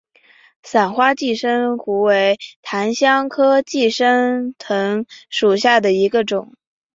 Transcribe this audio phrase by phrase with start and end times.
[0.63, 6.55] 伞花寄生藤为檀香科寄生藤属下的一个种。